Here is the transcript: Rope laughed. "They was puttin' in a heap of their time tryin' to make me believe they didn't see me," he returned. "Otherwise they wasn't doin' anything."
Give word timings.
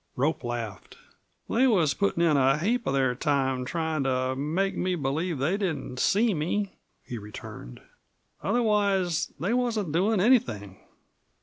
Rope 0.15 0.43
laughed. 0.43 0.97
"They 1.47 1.67
was 1.67 1.93
puttin' 1.93 2.23
in 2.23 2.35
a 2.35 2.57
heap 2.57 2.87
of 2.87 2.93
their 2.95 3.13
time 3.13 3.65
tryin' 3.65 4.03
to 4.05 4.35
make 4.35 4.75
me 4.75 4.95
believe 4.95 5.37
they 5.37 5.57
didn't 5.57 5.99
see 5.99 6.33
me," 6.33 6.75
he 7.03 7.19
returned. 7.19 7.79
"Otherwise 8.41 9.31
they 9.39 9.53
wasn't 9.53 9.91
doin' 9.91 10.19
anything." 10.19 10.79